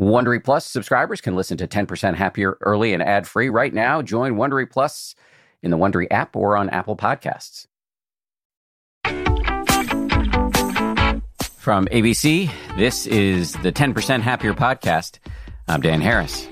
Wondery 0.00 0.42
Plus 0.42 0.64
subscribers 0.64 1.20
can 1.20 1.36
listen 1.36 1.58
to 1.58 1.68
10% 1.68 2.14
Happier 2.14 2.56
early 2.62 2.94
and 2.94 3.02
ad 3.02 3.28
free 3.28 3.50
right 3.50 3.72
now. 3.72 4.00
Join 4.00 4.36
Wondery 4.36 4.68
Plus 4.70 5.14
in 5.62 5.70
the 5.70 5.76
Wondery 5.76 6.06
app 6.10 6.34
or 6.34 6.56
on 6.56 6.70
Apple 6.70 6.96
Podcasts. 6.96 7.66
From 11.58 11.84
ABC, 11.88 12.50
this 12.78 13.06
is 13.06 13.52
the 13.52 13.70
10% 13.70 14.22
Happier 14.22 14.54
podcast. 14.54 15.18
I'm 15.68 15.82
Dan 15.82 16.00
Harris. 16.00 16.48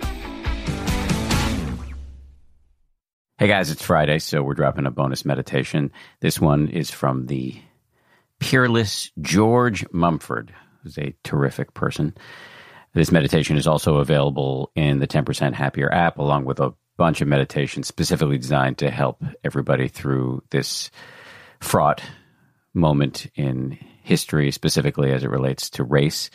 Hey 3.38 3.46
guys, 3.46 3.70
it's 3.70 3.82
Friday, 3.82 4.18
so 4.18 4.42
we're 4.42 4.52
dropping 4.52 4.84
a 4.84 4.90
bonus 4.90 5.24
meditation. 5.24 5.90
This 6.20 6.38
one 6.38 6.68
is 6.68 6.90
from 6.90 7.28
the 7.28 7.58
peerless 8.40 9.10
George 9.22 9.86
Mumford, 9.90 10.52
who's 10.82 10.98
a 10.98 11.14
terrific 11.24 11.72
person. 11.72 12.14
This 12.98 13.12
meditation 13.12 13.56
is 13.56 13.68
also 13.68 13.98
available 13.98 14.72
in 14.74 14.98
the 14.98 15.06
10% 15.06 15.52
Happier 15.52 15.88
app, 15.88 16.18
along 16.18 16.46
with 16.46 16.58
a 16.58 16.74
bunch 16.96 17.20
of 17.20 17.28
meditations 17.28 17.86
specifically 17.86 18.38
designed 18.38 18.78
to 18.78 18.90
help 18.90 19.22
everybody 19.44 19.86
through 19.86 20.42
this 20.50 20.90
fraught 21.60 22.02
moment 22.74 23.30
in 23.36 23.78
history, 24.02 24.50
specifically 24.50 25.12
as 25.12 25.22
it 25.22 25.30
relates 25.30 25.70
to 25.70 25.84
race. 25.84 26.28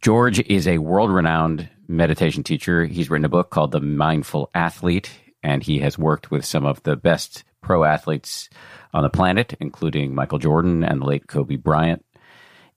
George 0.00 0.40
is 0.40 0.66
a 0.66 0.78
world 0.78 1.12
renowned 1.12 1.68
meditation 1.86 2.42
teacher. 2.42 2.84
He's 2.84 3.08
written 3.08 3.24
a 3.24 3.28
book 3.28 3.50
called 3.50 3.70
The 3.70 3.80
Mindful 3.80 4.50
Athlete, 4.56 5.08
and 5.44 5.62
he 5.62 5.78
has 5.78 5.96
worked 5.96 6.32
with 6.32 6.44
some 6.44 6.66
of 6.66 6.82
the 6.82 6.96
best 6.96 7.44
pro 7.60 7.84
athletes 7.84 8.50
on 8.92 9.04
the 9.04 9.08
planet, 9.08 9.54
including 9.60 10.16
Michael 10.16 10.40
Jordan 10.40 10.82
and 10.82 11.00
the 11.00 11.06
late 11.06 11.28
Kobe 11.28 11.54
Bryant. 11.54 12.04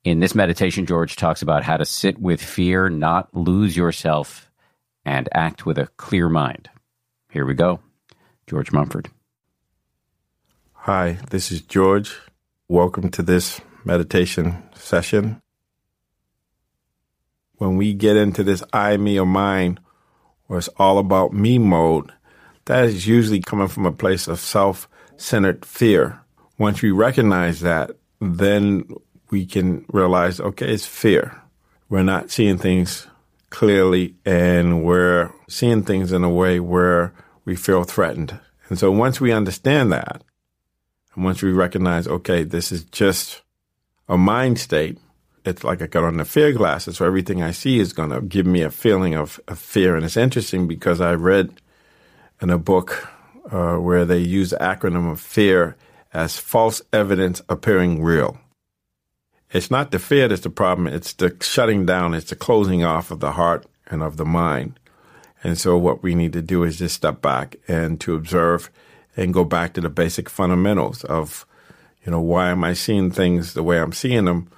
In 0.05 0.19
this 0.19 0.35
meditation, 0.35 0.85
George 0.85 1.15
talks 1.15 1.41
about 1.41 1.63
how 1.63 1.77
to 1.77 1.83
sit 1.83 2.19
with 2.19 2.39
fear, 2.39 2.89
not 2.89 3.35
lose 3.35 3.75
yourself, 3.75 4.51
and 5.03 5.27
act 5.33 5.65
with 5.65 5.79
a 5.79 5.87
clear 5.97 6.29
mind. 6.29 6.69
Here 7.31 7.43
we 7.43 7.55
go. 7.55 7.79
George 8.45 8.71
Mumford. 8.71 9.09
Hi, 10.73 11.17
this 11.31 11.51
is 11.51 11.61
George. 11.63 12.15
Welcome 12.67 13.09
to 13.09 13.23
this 13.23 13.61
meditation 13.83 14.61
session. 14.75 15.41
When 17.55 17.75
we 17.75 17.95
get 17.95 18.15
into 18.15 18.43
this 18.43 18.61
I, 18.71 18.97
me, 18.97 19.19
or 19.19 19.25
mine, 19.25 19.79
where 20.45 20.59
it's 20.59 20.69
all 20.77 20.99
about 20.99 21.33
me 21.33 21.57
mode, 21.57 22.11
that 22.65 22.85
is 22.85 23.07
usually 23.07 23.41
coming 23.41 23.69
from 23.69 23.87
a 23.87 23.91
place 23.91 24.27
of 24.27 24.39
self 24.39 24.87
centered 25.17 25.65
fear. 25.65 26.21
Once 26.59 26.83
we 26.83 26.91
recognize 26.91 27.61
that, 27.61 27.89
then 28.21 28.85
we 29.29 29.45
can 29.45 29.85
realize, 29.89 30.39
okay, 30.39 30.73
it's 30.73 30.85
fear. 30.85 31.41
We're 31.89 32.03
not 32.03 32.31
seeing 32.31 32.57
things 32.57 33.07
clearly 33.49 34.15
and 34.25 34.83
we're 34.83 35.31
seeing 35.47 35.83
things 35.83 36.11
in 36.11 36.23
a 36.23 36.29
way 36.29 36.59
where 36.59 37.13
we 37.45 37.55
feel 37.55 37.83
threatened. 37.83 38.39
And 38.69 38.79
so 38.79 38.91
once 38.91 39.21
we 39.21 39.31
understand 39.31 39.91
that, 39.91 40.23
and 41.15 41.23
once 41.23 41.41
we 41.41 41.51
recognize, 41.51 42.07
okay, 42.07 42.43
this 42.43 42.71
is 42.71 42.83
just 42.85 43.43
a 44.09 44.17
mind 44.17 44.59
state, 44.59 44.97
it's 45.45 45.63
like 45.63 45.81
I 45.81 45.87
got 45.87 46.03
on 46.03 46.17
the 46.17 46.25
fear 46.25 46.51
glasses, 46.51 46.97
so 46.97 47.05
everything 47.05 47.43
I 47.43 47.51
see 47.51 47.79
is 47.79 47.93
going 47.93 48.09
to 48.09 48.21
give 48.21 48.45
me 48.45 48.61
a 48.61 48.71
feeling 48.71 49.13
of, 49.13 49.39
of, 49.47 49.59
fear. 49.59 49.95
And 49.95 50.03
it's 50.03 50.17
interesting 50.17 50.67
because 50.67 50.99
I 50.99 51.13
read 51.13 51.61
in 52.41 52.49
a 52.49 52.57
book 52.57 53.07
uh, 53.51 53.75
where 53.75 54.05
they 54.05 54.17
use 54.17 54.49
the 54.49 54.57
acronym 54.57 55.11
of 55.11 55.19
fear 55.19 55.75
as 56.13 56.39
false 56.39 56.81
evidence 56.91 57.41
appearing 57.47 58.01
real. 58.01 58.39
It's 59.55 59.71
not 59.71 59.91
the 59.91 59.99
fear 59.99 60.27
that's 60.27 60.41
the 60.41 60.49
problem, 60.49 60.85
it's 60.85 61.13
the 61.13 61.33
shutting 61.39 61.85
down, 61.85 62.13
it's 62.13 62.29
the 62.29 62.35
closing 62.35 62.83
off 62.83 63.09
of 63.09 63.21
the 63.21 63.31
heart 63.31 63.65
and 63.87 64.03
of 64.03 64.17
the 64.17 64.25
mind. 64.25 64.77
And 65.45 65.57
so 65.57 65.77
what 65.77 66.03
we 66.03 66.13
need 66.13 66.33
to 66.33 66.41
do 66.41 66.63
is 66.63 66.79
just 66.79 66.95
step 66.95 67.21
back 67.21 67.55
and 67.65 67.97
to 68.01 68.15
observe 68.15 68.69
and 69.15 69.33
go 69.33 69.45
back 69.45 69.71
to 69.73 69.79
the 69.79 69.87
basic 69.87 70.29
fundamentals 70.29 71.05
of, 71.05 71.45
you 72.03 72.11
know, 72.11 72.19
why 72.19 72.49
am 72.49 72.65
I 72.65 72.73
seeing 72.73 73.11
things 73.11 73.53
the 73.53 73.63
way 73.63 73.79
I'm 73.79 73.93
seeing 73.93 74.25
them? 74.25 74.49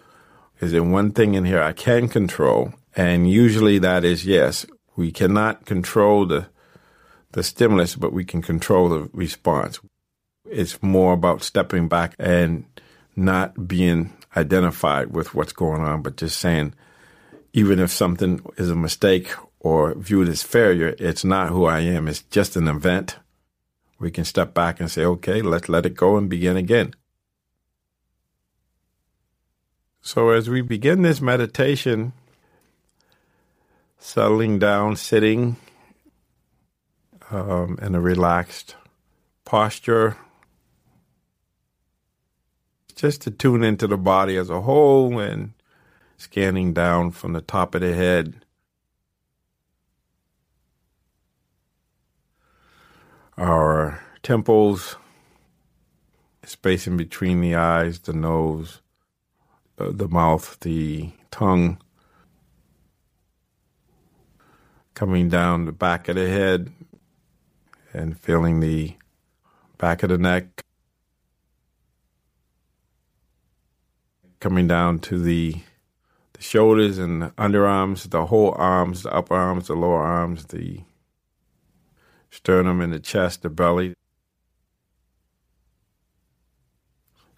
Is 0.62 0.72
there 0.72 0.82
one 0.82 1.12
thing 1.12 1.36
in 1.36 1.46
here 1.46 1.62
I 1.62 1.74
can 1.74 2.08
control? 2.08 2.74
And 2.96 3.30
usually 3.30 3.78
that 3.78 4.04
is 4.04 4.26
yes, 4.26 4.66
we 4.96 5.12
cannot 5.12 5.68
control 5.68 6.26
the 6.26 6.48
the 7.34 7.44
stimulus, 7.44 7.96
but 7.96 8.14
we 8.14 8.26
can 8.26 8.42
control 8.42 8.90
the 8.90 9.12
response. 9.14 9.80
It's 10.50 10.82
more 10.82 11.14
about 11.14 11.44
stepping 11.44 11.88
back 11.88 12.16
and 12.18 12.66
not 13.16 13.68
being 13.68 14.17
identified 14.38 15.12
with 15.12 15.34
what's 15.34 15.54
going 15.54 15.82
on, 15.82 16.02
but 16.02 16.18
just 16.18 16.40
saying, 16.40 16.74
even 17.54 17.80
if 17.80 17.92
something 17.92 18.40
is 18.58 18.70
a 18.70 18.76
mistake 18.76 19.34
or 19.60 19.96
viewed 19.96 20.30
as 20.30 20.44
failure, 20.44 20.96
it's 21.00 21.26
not 21.26 21.50
who 21.50 21.66
I 21.66 21.80
am. 21.80 22.08
It's 22.08 22.22
just 22.22 22.56
an 22.56 22.68
event. 22.68 23.18
We 24.00 24.12
can 24.12 24.26
step 24.26 24.54
back 24.54 24.80
and 24.80 24.92
say, 24.92 25.04
okay, 25.04 25.42
let's 25.42 25.68
let 25.68 25.86
it 25.86 25.96
go 25.96 26.18
and 26.18 26.30
begin 26.30 26.56
again. 26.56 26.94
So 30.02 30.30
as 30.30 30.50
we 30.50 30.62
begin 30.62 31.02
this 31.02 31.20
meditation, 31.20 32.14
settling 33.98 34.60
down, 34.60 34.96
sitting 34.96 35.58
um, 37.32 37.80
in 37.82 37.96
a 37.96 38.00
relaxed 38.00 38.76
posture, 39.44 40.16
just 42.98 43.22
to 43.22 43.32
tune 43.32 43.64
into 43.64 43.86
the 43.86 43.96
body 43.96 44.36
as 44.38 44.50
a 44.50 44.62
whole 44.62 45.20
and 45.20 45.54
scanning 46.18 46.74
down 46.74 47.12
from 47.12 47.34
the 47.34 47.42
top 47.42 47.76
of 47.76 47.82
the 47.82 47.94
head. 47.94 48.44
Our 53.38 54.04
temples, 54.24 54.96
space 56.44 56.88
in 56.88 56.98
between 56.98 57.40
the 57.40 57.54
eyes, 57.54 58.00
the 58.00 58.14
nose, 58.14 58.82
uh, 59.78 59.92
the 59.94 60.08
mouth, 60.08 60.58
the 60.62 61.12
tongue, 61.30 61.80
coming 64.96 65.30
down 65.30 65.66
the 65.66 65.72
back 65.72 66.08
of 66.08 66.16
the 66.16 66.28
head 66.28 66.72
and 67.94 68.20
feeling 68.20 68.60
the 68.60 68.96
back 69.78 70.02
of 70.02 70.10
the 70.10 70.18
neck, 70.18 70.64
coming 74.40 74.68
down 74.68 75.00
to 75.00 75.20
the 75.20 75.62
the 76.34 76.44
shoulders 76.44 77.00
and 77.00 77.22
the 77.22 77.30
underarms, 77.32 78.10
the 78.10 78.28
whole 78.28 78.54
arms, 78.58 79.04
the 79.04 79.12
upper 79.12 79.34
arms, 79.34 79.68
the 79.68 79.76
lower 79.76 80.04
arms, 80.04 80.46
the 80.46 80.82
sternum 82.30 82.80
and 82.80 82.94
the 82.94 83.00
chest, 83.00 83.42
the 83.42 83.50
belly. 83.50 83.94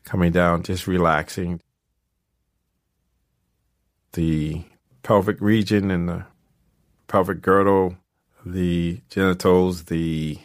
Coming 0.04 0.32
down, 0.32 0.64
just 0.64 0.86
relaxing. 0.86 1.62
The 4.14 4.64
pelvic 5.04 5.40
region 5.40 5.92
and 5.92 6.10
the 6.10 6.26
pelvic 7.08 7.42
girdle, 7.42 7.96
the 8.46 9.00
genitals, 9.10 9.86
the 9.86 10.40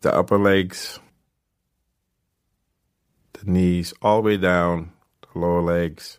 the 0.00 0.14
upper 0.14 0.38
legs, 0.38 0.98
the 3.40 3.50
knees, 3.50 3.94
all 4.02 4.22
the 4.22 4.26
way 4.26 4.36
down, 4.36 4.92
the 5.32 5.38
lower 5.38 5.62
legs, 5.62 6.18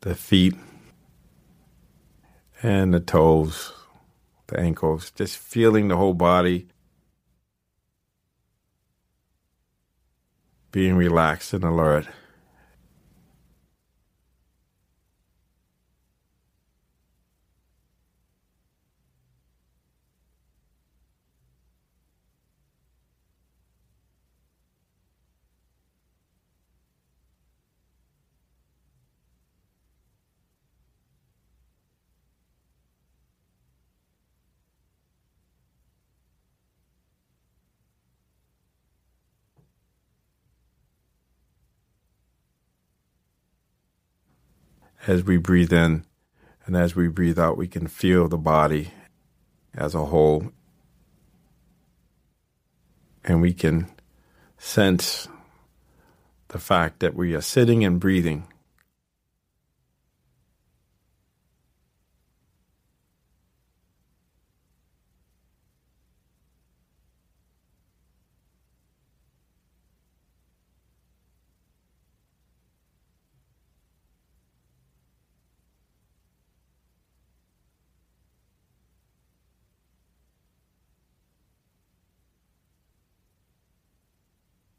the 0.00 0.14
feet, 0.14 0.54
and 2.62 2.92
the 2.92 3.00
toes, 3.00 3.72
the 4.48 4.58
ankles, 4.58 5.10
just 5.12 5.38
feeling 5.38 5.88
the 5.88 5.96
whole 5.96 6.14
body, 6.14 6.66
being 10.72 10.96
relaxed 10.96 11.52
and 11.52 11.64
alert. 11.64 12.06
As 45.06 45.24
we 45.24 45.36
breathe 45.36 45.72
in 45.72 46.04
and 46.66 46.76
as 46.76 46.96
we 46.96 47.08
breathe 47.08 47.38
out, 47.38 47.56
we 47.56 47.68
can 47.68 47.86
feel 47.86 48.28
the 48.28 48.36
body 48.36 48.90
as 49.74 49.94
a 49.94 50.06
whole. 50.06 50.50
And 53.24 53.40
we 53.40 53.52
can 53.52 53.88
sense 54.58 55.28
the 56.48 56.58
fact 56.58 57.00
that 57.00 57.14
we 57.14 57.34
are 57.34 57.40
sitting 57.40 57.84
and 57.84 58.00
breathing. 58.00 58.48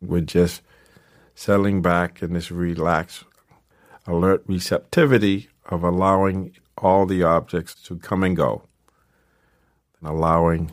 We're 0.07 0.21
just 0.21 0.61
settling 1.35 1.81
back 1.81 2.23
in 2.23 2.31
this 2.31 2.49
relaxed, 2.49 3.25
alert 4.05 4.43
receptivity 4.47 5.49
of 5.65 5.83
allowing 5.83 6.55
all 6.77 7.05
the 7.05 7.23
objects 7.23 7.75
to 7.83 7.97
come 7.97 8.23
and 8.23 8.35
go, 8.35 8.63
and 9.99 10.09
allowing 10.09 10.71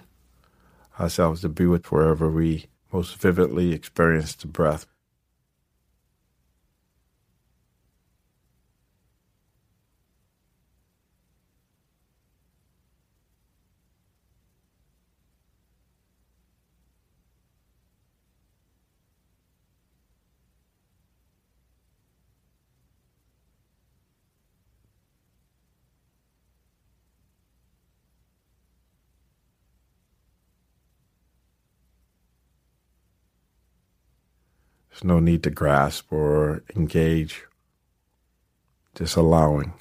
ourselves 1.01 1.41
to 1.41 1.49
be 1.49 1.67
with 1.67 1.91
wherever 1.91 2.31
we 2.31 2.67
most 2.93 3.17
vividly 3.17 3.73
experience 3.73 4.35
the 4.35 4.47
breath. 4.47 4.87
There's 34.95 35.03
no 35.03 35.19
need 35.19 35.43
to 35.43 35.51
grasp 35.51 36.13
or 36.13 36.63
engage, 36.77 37.47
just 38.95 39.17
allowing. 39.17 39.73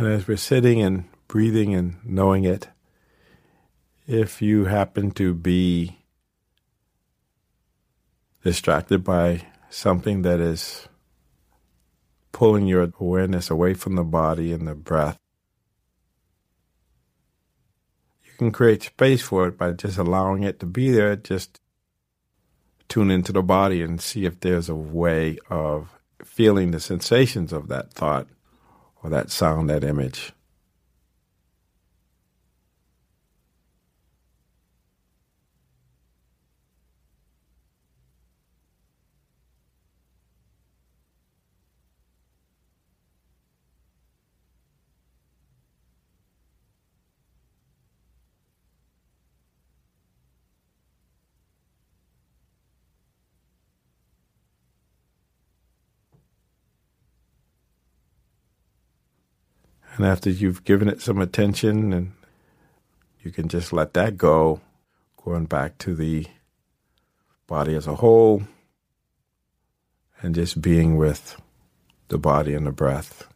And 0.00 0.08
as 0.08 0.26
we're 0.26 0.38
sitting 0.38 0.80
and 0.80 1.04
breathing 1.28 1.74
and 1.74 1.98
knowing 2.02 2.44
it, 2.44 2.68
if 4.06 4.40
you 4.40 4.64
happen 4.64 5.10
to 5.10 5.34
be 5.34 5.98
distracted 8.42 9.04
by 9.04 9.42
something 9.68 10.22
that 10.22 10.40
is 10.40 10.88
pulling 12.32 12.66
your 12.66 12.90
awareness 12.98 13.50
away 13.50 13.74
from 13.74 13.96
the 13.96 14.02
body 14.02 14.54
and 14.54 14.66
the 14.66 14.74
breath, 14.74 15.18
you 18.24 18.30
can 18.38 18.52
create 18.52 18.84
space 18.84 19.20
for 19.20 19.48
it 19.48 19.58
by 19.58 19.72
just 19.72 19.98
allowing 19.98 20.44
it 20.44 20.60
to 20.60 20.66
be 20.66 20.90
there. 20.90 21.14
Just 21.14 21.60
tune 22.88 23.10
into 23.10 23.32
the 23.32 23.42
body 23.42 23.82
and 23.82 24.00
see 24.00 24.24
if 24.24 24.40
there's 24.40 24.70
a 24.70 24.74
way 24.74 25.36
of 25.50 25.90
feeling 26.24 26.70
the 26.70 26.80
sensations 26.80 27.52
of 27.52 27.68
that 27.68 27.92
thought 27.92 28.26
or 29.02 29.10
that 29.10 29.30
sound, 29.30 29.70
that 29.70 29.84
image. 29.84 30.32
And 60.00 60.08
after 60.08 60.30
you've 60.30 60.64
given 60.64 60.88
it 60.88 61.02
some 61.02 61.18
attention 61.18 61.92
and 61.92 62.12
you 63.20 63.30
can 63.30 63.48
just 63.48 63.70
let 63.70 63.92
that 63.92 64.16
go, 64.16 64.62
going 65.22 65.44
back 65.44 65.76
to 65.76 65.94
the 65.94 66.26
body 67.46 67.74
as 67.74 67.86
a 67.86 67.96
whole 67.96 68.44
and 70.22 70.34
just 70.34 70.62
being 70.62 70.96
with 70.96 71.38
the 72.08 72.16
body 72.16 72.54
and 72.54 72.66
the 72.66 72.72
breath. 72.72 73.29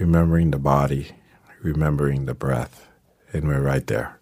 Remembering 0.00 0.50
the 0.50 0.58
body, 0.58 1.08
remembering 1.62 2.24
the 2.24 2.32
breath, 2.32 2.88
and 3.34 3.46
we're 3.46 3.60
right 3.60 3.86
there. 3.86 4.19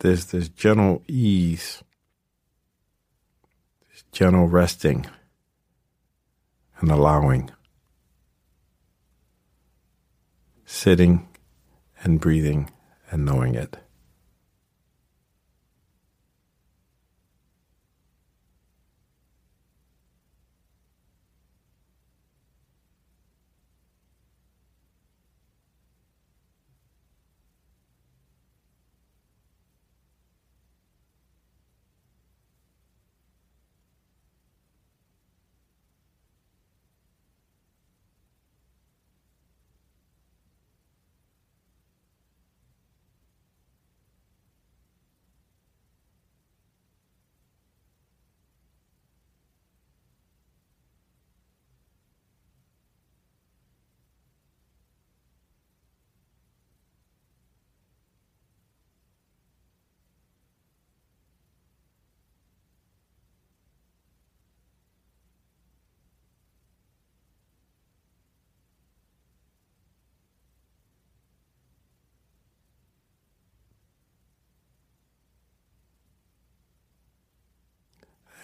There's 0.00 0.26
this 0.26 0.48
gentle 0.48 1.02
ease, 1.08 1.82
this 3.90 4.04
gentle 4.12 4.46
resting 4.46 5.06
and 6.80 6.90
allowing, 6.90 7.50
sitting 10.64 11.28
and 12.02 12.20
breathing 12.20 12.70
and 13.10 13.24
knowing 13.24 13.54
it. 13.54 13.76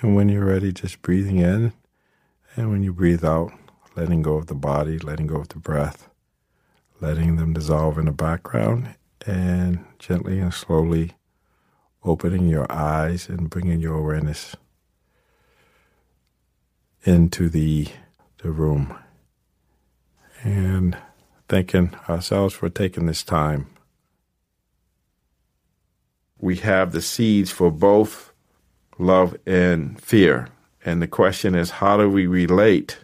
And 0.01 0.17
when 0.17 0.29
you're 0.29 0.47
ready, 0.47 0.73
just 0.73 1.03
breathing 1.03 1.39
in. 1.39 1.73
And 2.57 2.71
when 2.71 2.83
you 2.83 2.93
breathe 2.93 3.25
out, 3.25 3.53
letting 3.97 4.23
go 4.23 4.35
of 4.35 4.47
the 4.47 4.55
body, 4.55 4.99
letting 4.99 5.27
go 5.27 5.37
of 5.37 5.49
the 5.49 5.59
breath, 5.59 6.09
letting 7.01 7.37
them 7.37 7.53
dissolve 7.53 7.99
in 7.99 8.07
the 8.07 8.13
background, 8.13 8.95
and 9.27 9.85
gently 9.99 10.39
and 10.41 10.55
slowly 10.55 11.13
opening 12.03 12.49
your 12.49 12.71
eyes 12.73 13.29
and 13.29 13.51
bringing 13.51 13.81
your 13.81 13.99
awareness 13.99 14.57
into 17.05 17.49
the, 17.49 17.89
the 18.43 18.51
room. 18.51 18.97
And 20.43 20.97
thanking 21.49 21.95
ourselves 22.09 22.55
for 22.55 22.71
taking 22.71 23.05
this 23.05 23.23
time. 23.23 23.67
We 26.39 26.57
have 26.57 26.93
the 26.93 27.03
seeds 27.03 27.51
for 27.51 27.71
both 27.71 28.30
love, 29.01 29.37
and 29.47 30.01
fear. 30.01 30.49
And 30.85 31.03
the 31.03 31.09
question 31.09 31.55
is, 31.55 31.71
how 31.71 31.97
do 31.97 32.09
we 32.09 32.27
relate 32.27 32.99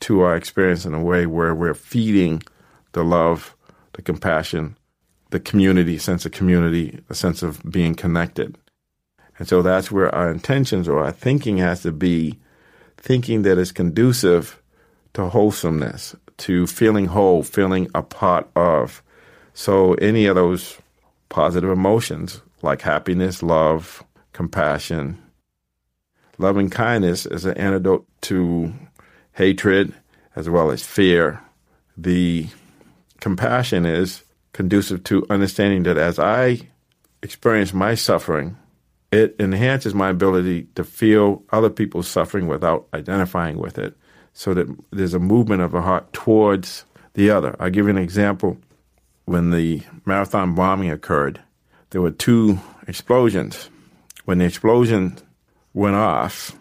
to 0.00 0.20
our 0.20 0.34
experience 0.36 0.84
in 0.84 0.94
a 0.94 1.02
way 1.02 1.26
where 1.26 1.54
we're 1.54 1.74
feeding 1.74 2.42
the 2.92 3.04
love, 3.04 3.54
the 3.92 4.02
compassion, 4.02 4.76
the 5.30 5.40
community, 5.40 5.98
sense 5.98 6.26
of 6.26 6.32
community, 6.32 7.00
a 7.08 7.14
sense 7.14 7.42
of 7.42 7.62
being 7.70 7.94
connected. 7.94 8.56
And 9.38 9.48
so 9.48 9.62
that's 9.62 9.90
where 9.90 10.14
our 10.14 10.30
intentions 10.30 10.88
or 10.88 11.04
our 11.04 11.12
thinking 11.12 11.58
has 11.58 11.82
to 11.82 11.92
be 11.92 12.38
thinking 12.96 13.42
that 13.42 13.58
is 13.58 13.72
conducive 13.72 14.60
to 15.14 15.28
wholesomeness, 15.28 16.14
to 16.38 16.66
feeling 16.66 17.06
whole, 17.06 17.42
feeling 17.42 17.88
a 17.94 18.02
part 18.02 18.48
of. 18.54 19.02
So 19.54 19.94
any 19.94 20.26
of 20.26 20.36
those 20.36 20.78
positive 21.28 21.70
emotions 21.70 22.42
like 22.62 22.82
happiness, 22.82 23.42
love, 23.42 24.04
compassion. 24.32 25.18
Loving 26.38 26.70
kindness 26.70 27.26
is 27.26 27.44
an 27.44 27.56
antidote 27.58 28.06
to 28.22 28.72
hatred 29.32 29.94
as 30.36 30.48
well 30.48 30.70
as 30.70 30.84
fear. 30.84 31.40
The 31.96 32.48
compassion 33.20 33.84
is 33.84 34.22
conducive 34.52 35.04
to 35.04 35.26
understanding 35.28 35.82
that 35.84 35.98
as 35.98 36.18
I 36.18 36.60
experience 37.22 37.74
my 37.74 37.94
suffering, 37.94 38.56
it 39.12 39.36
enhances 39.38 39.94
my 39.94 40.08
ability 40.08 40.68
to 40.76 40.84
feel 40.84 41.42
other 41.50 41.70
people's 41.70 42.08
suffering 42.08 42.46
without 42.46 42.86
identifying 42.94 43.58
with 43.58 43.78
it, 43.78 43.96
so 44.32 44.54
that 44.54 44.68
there's 44.92 45.14
a 45.14 45.18
movement 45.18 45.62
of 45.62 45.72
the 45.72 45.82
heart 45.82 46.12
towards 46.12 46.84
the 47.14 47.30
other. 47.30 47.56
I'll 47.58 47.70
give 47.70 47.86
you 47.86 47.90
an 47.90 47.98
example. 47.98 48.56
When 49.24 49.50
the 49.50 49.82
marathon 50.06 50.54
bombing 50.54 50.90
occurred, 50.90 51.40
there 51.90 52.00
were 52.00 52.10
two 52.10 52.58
explosions 52.86 53.68
when 54.24 54.38
the 54.38 54.44
explosion 54.44 55.18
went 55.74 55.96
off, 55.96 56.56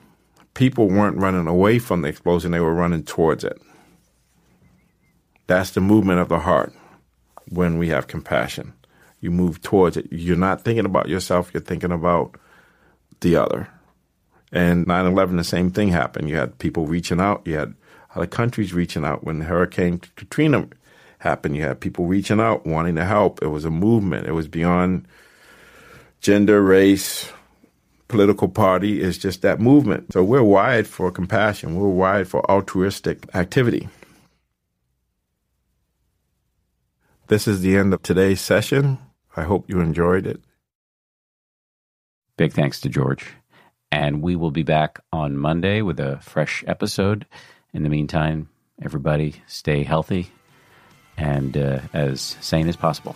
people 0.53 0.87
weren't 0.87 1.17
running 1.17 1.47
away 1.47 1.79
from 1.79 2.01
the 2.01 2.09
explosion, 2.09 2.51
they 2.51 2.59
were 2.59 2.73
running 2.73 3.03
towards 3.03 3.43
it. 3.43 3.61
That's 5.47 5.71
the 5.71 5.81
movement 5.81 6.19
of 6.19 6.29
the 6.29 6.39
heart 6.39 6.73
when 7.49 7.77
we 7.77 7.89
have 7.89 8.07
compassion. 8.07 8.73
You 9.21 9.31
move 9.31 9.61
towards 9.61 9.97
it. 9.97 10.07
You're 10.11 10.37
not 10.37 10.63
thinking 10.63 10.85
about 10.85 11.09
yourself, 11.09 11.51
you're 11.53 11.61
thinking 11.61 11.91
about 11.91 12.35
the 13.21 13.35
other. 13.35 13.67
And 14.51 14.87
9 14.87 15.05
11, 15.05 15.37
the 15.37 15.43
same 15.43 15.71
thing 15.71 15.89
happened. 15.89 16.29
You 16.29 16.37
had 16.37 16.57
people 16.57 16.87
reaching 16.87 17.19
out, 17.19 17.41
you 17.45 17.55
had 17.55 17.73
other 18.15 18.27
countries 18.27 18.73
reaching 18.73 19.05
out. 19.05 19.23
When 19.23 19.41
Hurricane 19.41 20.01
Katrina 20.15 20.67
happened, 21.19 21.55
you 21.55 21.63
had 21.63 21.79
people 21.79 22.05
reaching 22.05 22.39
out, 22.39 22.65
wanting 22.65 22.95
to 22.95 23.05
help. 23.05 23.41
It 23.41 23.47
was 23.47 23.65
a 23.65 23.71
movement, 23.71 24.27
it 24.27 24.33
was 24.33 24.47
beyond 24.47 25.07
gender, 26.21 26.61
race, 26.61 27.31
political 28.09 28.49
party 28.49 28.99
is 28.99 29.17
just 29.17 29.41
that 29.43 29.61
movement. 29.61 30.11
So 30.11 30.23
we're 30.23 30.43
wired 30.43 30.87
for 30.87 31.09
compassion, 31.11 31.75
we're 31.75 31.87
wired 31.87 32.27
for 32.27 32.49
altruistic 32.51 33.33
activity. 33.33 33.87
This 37.27 37.47
is 37.47 37.61
the 37.61 37.77
end 37.77 37.93
of 37.93 38.01
today's 38.01 38.41
session. 38.41 38.97
I 39.37 39.43
hope 39.43 39.69
you 39.69 39.79
enjoyed 39.79 40.25
it. 40.25 40.41
Big 42.35 42.53
thanks 42.53 42.81
to 42.81 42.89
George. 42.89 43.33
And 43.91 44.21
we 44.21 44.35
will 44.35 44.51
be 44.51 44.63
back 44.63 44.99
on 45.13 45.37
Monday 45.37 45.81
with 45.81 45.99
a 45.99 46.17
fresh 46.21 46.63
episode. 46.67 47.27
In 47.71 47.83
the 47.83 47.89
meantime, 47.89 48.49
everybody 48.81 49.35
stay 49.45 49.83
healthy 49.83 50.31
and 51.17 51.55
uh, 51.55 51.81
as 51.93 52.35
sane 52.41 52.67
as 52.67 52.75
possible. 52.75 53.15